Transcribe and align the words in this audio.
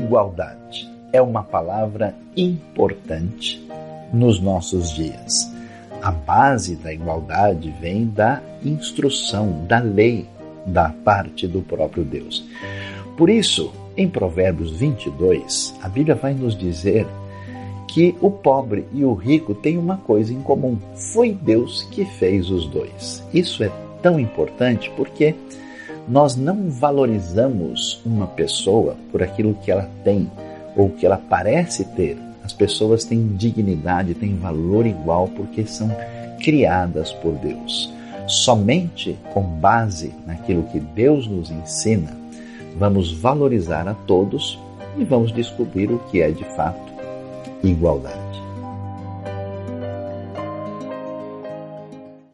igualdade 0.00 0.90
é 1.12 1.20
uma 1.20 1.42
palavra 1.42 2.14
importante 2.36 3.64
nos 4.12 4.40
nossos 4.40 4.92
dias. 4.92 5.50
A 6.02 6.10
base 6.10 6.76
da 6.76 6.92
igualdade 6.92 7.72
vem 7.80 8.06
da 8.06 8.40
instrução, 8.64 9.64
da 9.66 9.78
lei 9.78 10.26
da 10.66 10.88
parte 11.04 11.46
do 11.46 11.60
próprio 11.60 12.04
Deus. 12.04 12.44
Por 13.16 13.28
isso, 13.28 13.72
em 13.96 14.08
Provérbios 14.08 14.70
22, 14.72 15.74
a 15.82 15.88
Bíblia 15.88 16.14
vai 16.14 16.32
nos 16.32 16.56
dizer 16.56 17.06
que 17.86 18.14
o 18.20 18.30
pobre 18.30 18.86
e 18.92 19.04
o 19.04 19.12
rico 19.12 19.54
têm 19.54 19.76
uma 19.76 19.98
coisa 19.98 20.32
em 20.32 20.40
comum: 20.40 20.78
foi 20.94 21.32
Deus 21.32 21.82
que 21.90 22.04
fez 22.04 22.50
os 22.50 22.66
dois. 22.66 23.22
Isso 23.34 23.62
é 23.62 23.70
tão 24.00 24.18
importante 24.18 24.90
porque 24.96 25.34
nós 26.10 26.34
não 26.34 26.68
valorizamos 26.68 28.02
uma 28.04 28.26
pessoa 28.26 28.96
por 29.12 29.22
aquilo 29.22 29.54
que 29.54 29.70
ela 29.70 29.88
tem 30.02 30.28
ou 30.76 30.90
que 30.90 31.06
ela 31.06 31.16
parece 31.16 31.84
ter. 31.84 32.18
As 32.42 32.52
pessoas 32.52 33.04
têm 33.04 33.28
dignidade, 33.36 34.14
têm 34.14 34.34
valor 34.34 34.86
igual 34.86 35.28
porque 35.28 35.64
são 35.64 35.88
criadas 36.42 37.12
por 37.12 37.34
Deus. 37.34 37.94
Somente 38.26 39.16
com 39.32 39.42
base 39.42 40.12
naquilo 40.26 40.64
que 40.64 40.80
Deus 40.80 41.28
nos 41.28 41.48
ensina, 41.48 42.10
vamos 42.76 43.12
valorizar 43.12 43.86
a 43.86 43.94
todos 43.94 44.58
e 44.98 45.04
vamos 45.04 45.32
descobrir 45.32 45.92
o 45.92 45.98
que 46.10 46.20
é 46.20 46.30
de 46.32 46.44
fato 46.56 46.90
igualdade. 47.62 48.19